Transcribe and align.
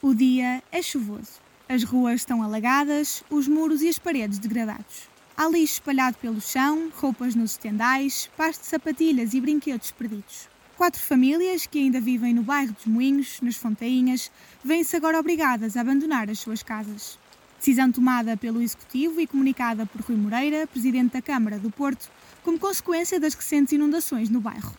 O 0.00 0.14
dia 0.14 0.62
é 0.70 0.80
chuvoso. 0.80 1.40
As 1.68 1.82
ruas 1.82 2.20
estão 2.20 2.40
alagadas, 2.40 3.24
os 3.28 3.48
muros 3.48 3.82
e 3.82 3.88
as 3.88 3.98
paredes 3.98 4.38
degradados. 4.38 5.08
Há 5.36 5.48
lixo 5.48 5.74
espalhado 5.74 6.16
pelo 6.18 6.40
chão, 6.40 6.88
roupas 6.94 7.34
nos 7.34 7.50
estendais, 7.50 8.30
pares 8.36 8.60
de 8.60 8.66
sapatilhas 8.66 9.34
e 9.34 9.40
brinquedos 9.40 9.90
perdidos. 9.90 10.48
Quatro 10.76 11.00
famílias 11.00 11.66
que 11.66 11.80
ainda 11.80 12.00
vivem 12.00 12.32
no 12.32 12.44
bairro 12.44 12.72
dos 12.74 12.86
Moinhos, 12.86 13.40
nas 13.42 13.56
Fontainhas, 13.56 14.30
vêm-se 14.62 14.94
agora 14.94 15.18
obrigadas 15.18 15.76
a 15.76 15.80
abandonar 15.80 16.30
as 16.30 16.38
suas 16.38 16.62
casas. 16.62 17.18
Decisão 17.58 17.90
tomada 17.90 18.36
pelo 18.36 18.62
Executivo 18.62 19.20
e 19.20 19.26
comunicada 19.26 19.84
por 19.84 20.02
Rui 20.02 20.16
Moreira, 20.16 20.68
Presidente 20.68 21.14
da 21.14 21.22
Câmara 21.22 21.58
do 21.58 21.72
Porto, 21.72 22.08
como 22.44 22.56
consequência 22.56 23.18
das 23.18 23.34
recentes 23.34 23.72
inundações 23.72 24.30
no 24.30 24.40
bairro. 24.40 24.72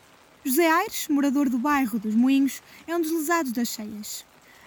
José 0.45 0.71
Aires, 0.71 1.09
morador 1.09 1.49
do 1.49 1.57
bairro 1.57 1.99
dos 1.99 2.15
Moinhos, 2.15 2.63
é 2.87 2.95
um 2.95 3.01
dos 3.01 3.11
lesados 3.11 3.51
das 3.51 3.67
cheias 3.67 4.23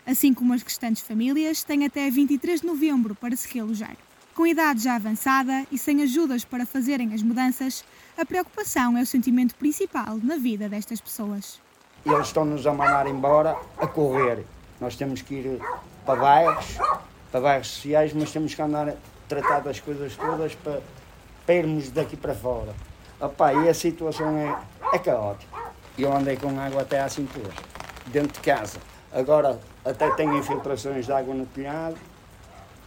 assim 0.06 0.34
como 0.34 0.52
as 0.52 0.62
restantes 0.62 1.02
famílias, 1.02 1.62
têm 1.62 1.84
até 1.86 2.10
23 2.10 2.60
de 2.60 2.66
novembro 2.66 3.14
para 3.14 3.36
se 3.36 3.52
realojar. 3.52 3.96
Com 4.34 4.46
idade 4.46 4.84
já 4.84 4.94
avançada 4.94 5.66
e 5.70 5.76
sem 5.76 6.02
ajudas 6.02 6.44
para 6.44 6.64
fazerem 6.64 7.12
as 7.12 7.22
mudanças, 7.22 7.84
a 8.16 8.24
preocupação 8.24 8.96
é 8.96 9.02
o 9.02 9.06
sentimento 9.06 9.54
principal 9.54 10.18
na 10.22 10.36
vida 10.36 10.68
destas 10.68 11.00
pessoas. 11.00 11.60
Eles 12.04 12.28
estão-nos 12.28 12.66
a 12.66 12.72
mandar 12.72 13.06
embora 13.06 13.56
a 13.76 13.86
correr. 13.86 14.44
Nós 14.80 14.96
temos 14.96 15.22
que 15.22 15.34
ir 15.34 15.60
para 16.04 16.18
bairros, 16.18 16.78
para 17.30 17.40
bairros 17.40 17.68
sociais, 17.68 18.12
mas 18.14 18.32
temos 18.32 18.54
que 18.54 18.62
andar 18.62 18.88
a 18.88 18.94
tratar 19.28 19.60
das 19.60 19.78
coisas 19.80 20.16
todas 20.16 20.54
para, 20.54 20.80
para 21.44 21.54
irmos 21.54 21.90
daqui 21.90 22.16
para 22.16 22.34
fora. 22.34 22.74
Opa, 23.20 23.52
e 23.52 23.68
a 23.68 23.74
situação 23.74 24.36
é, 24.36 24.96
é 24.96 24.98
caótica. 24.98 25.56
Eu 25.96 26.12
andei 26.12 26.36
com 26.36 26.58
água 26.58 26.82
até 26.82 27.00
à 27.00 27.08
cintura, 27.08 27.52
dentro 28.06 28.32
de 28.32 28.40
casa. 28.40 28.80
Agora 29.12 29.60
até 29.84 30.10
tenho 30.12 30.36
infiltrações 30.38 31.04
de 31.04 31.12
água 31.12 31.34
no 31.34 31.44
telhado, 31.46 31.96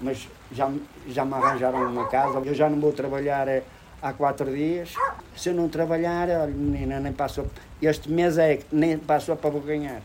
mas 0.01 0.27
já, 0.51 0.71
já 1.07 1.23
me 1.23 1.33
arranjaram 1.33 1.87
uma 1.87 2.07
casa. 2.07 2.39
Eu 2.39 2.53
já 2.53 2.69
não 2.69 2.79
vou 2.79 2.91
trabalhar 2.91 3.47
é, 3.47 3.63
há 4.01 4.11
quatro 4.11 4.51
dias. 4.51 4.93
Se 5.37 5.49
eu 5.49 5.53
não 5.53 5.69
trabalhar, 5.69 6.27
olha, 6.29 6.47
menina, 6.47 6.99
nem 6.99 7.13
passou. 7.13 7.47
Este 7.81 8.09
mês 8.09 8.37
é 8.37 8.57
que 8.57 8.65
nem 8.71 8.97
passou 8.97 9.35
para 9.35 9.51
ganhar, 9.59 10.01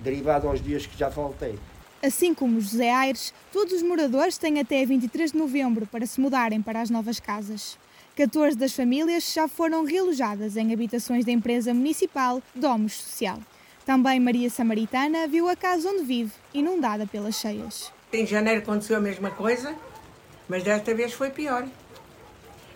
derivado 0.00 0.46
aos 0.46 0.62
dias 0.62 0.84
que 0.84 0.96
já 0.98 1.10
faltei. 1.10 1.58
Assim 2.02 2.34
como 2.34 2.60
José 2.60 2.90
Aires, 2.90 3.32
todos 3.52 3.72
os 3.72 3.82
moradores 3.82 4.36
têm 4.36 4.60
até 4.60 4.84
23 4.84 5.32
de 5.32 5.38
novembro 5.38 5.86
para 5.86 6.04
se 6.04 6.20
mudarem 6.20 6.60
para 6.60 6.80
as 6.80 6.90
novas 6.90 7.18
casas. 7.18 7.78
14 8.16 8.58
das 8.58 8.74
famílias 8.74 9.32
já 9.32 9.48
foram 9.48 9.84
realojadas 9.84 10.56
em 10.56 10.72
habitações 10.72 11.24
da 11.24 11.32
empresa 11.32 11.72
municipal 11.72 12.42
Domus 12.54 12.94
Social. 12.94 13.38
Também 13.84 14.20
Maria 14.20 14.48
Samaritana 14.48 15.26
viu 15.26 15.48
a 15.48 15.56
casa 15.56 15.88
onde 15.88 16.04
vive, 16.04 16.32
inundada 16.54 17.04
pelas 17.06 17.34
cheias. 17.34 17.92
Em 18.12 18.24
janeiro 18.24 18.60
aconteceu 18.60 18.96
a 18.96 19.00
mesma 19.00 19.30
coisa, 19.30 19.74
mas 20.48 20.62
desta 20.62 20.94
vez 20.94 21.12
foi 21.12 21.30
pior. 21.30 21.66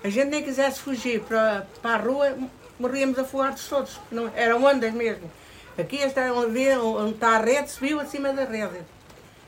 A 0.03 0.09
gente 0.09 0.31
nem 0.31 0.43
quisesse 0.43 0.81
fugir 0.81 1.21
para, 1.23 1.67
para 1.81 1.95
a 1.95 1.99
rua, 1.99 2.37
morríamos 2.79 3.19
afogados 3.19 3.69
todos. 3.69 4.01
Não, 4.11 4.31
eram 4.35 4.65
ondas 4.65 4.93
mesmo. 4.93 5.31
Aqui 5.79 5.97
está, 5.97 6.33
onde, 6.33 6.71
onde 6.71 7.15
está 7.15 7.37
a 7.37 7.39
rede, 7.39 7.71
subiu 7.71 8.01
acima 8.01 8.33
da 8.33 8.45
rede. 8.45 8.81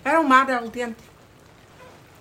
Era 0.05 0.21
um 0.21 0.25
mar 0.25 0.49
altente. 0.51 0.97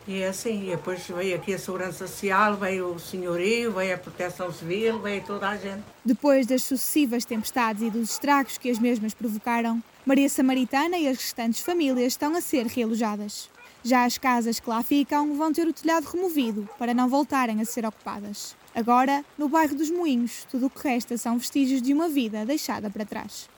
E 0.07 0.21
é 0.21 0.29
assim, 0.29 0.67
depois 0.69 1.05
veio 1.05 1.35
aqui 1.35 1.53
a 1.53 1.59
Segurança 1.59 2.07
Social, 2.07 2.55
veio 2.55 2.93
o 2.93 2.99
Senhorio, 2.99 3.73
veio 3.73 3.93
a 3.93 3.97
Proteção 3.97 4.53
Civil, 4.53 5.01
veio 5.01 5.21
toda 5.21 5.49
a 5.49 5.57
gente. 5.57 5.83
Depois 6.05 6.47
das 6.47 6.63
sucessivas 6.63 7.25
tempestades 7.25 7.83
e 7.83 7.89
dos 7.89 8.11
estragos 8.11 8.57
que 8.57 8.69
as 8.69 8.79
mesmas 8.79 9.13
provocaram, 9.13 9.83
Maria 10.05 10.29
Samaritana 10.29 10.97
e 10.97 11.09
as 11.09 11.17
restantes 11.17 11.59
famílias 11.59 12.13
estão 12.13 12.33
a 12.37 12.39
ser 12.39 12.65
realojadas. 12.67 13.49
Já 13.83 14.05
as 14.05 14.17
casas 14.17 14.61
que 14.61 14.69
lá 14.69 14.81
ficam 14.81 15.35
vão 15.35 15.51
ter 15.51 15.67
o 15.67 15.73
telhado 15.73 16.05
removido 16.05 16.69
para 16.79 16.93
não 16.93 17.09
voltarem 17.09 17.59
a 17.59 17.65
ser 17.65 17.85
ocupadas. 17.85 18.55
Agora, 18.73 19.25
no 19.37 19.49
bairro 19.49 19.75
dos 19.75 19.91
Moinhos, 19.91 20.45
tudo 20.49 20.67
o 20.67 20.69
que 20.69 20.87
resta 20.87 21.17
são 21.17 21.37
vestígios 21.37 21.81
de 21.81 21.93
uma 21.93 22.07
vida 22.07 22.45
deixada 22.45 22.89
para 22.89 23.05
trás. 23.05 23.49